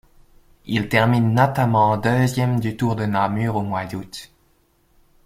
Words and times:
Il 0.65 0.87
termine 0.89 1.31
notamment 1.31 1.95
deuxième 1.95 2.59
du 2.59 2.75
Tour 2.75 2.95
de 2.95 3.05
Namur 3.05 3.55
au 3.55 3.61
mois 3.61 3.85
d'août. 3.85 4.31